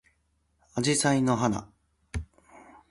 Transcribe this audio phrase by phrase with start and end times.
[0.73, 1.71] あじさいの花